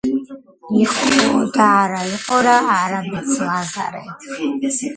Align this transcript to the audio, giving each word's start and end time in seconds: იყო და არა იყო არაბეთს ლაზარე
იყო 0.83 1.43
და 1.57 1.67
არა 1.81 2.01
იყო 2.13 2.41
არაბეთს 2.79 3.37
ლაზარე 3.51 4.05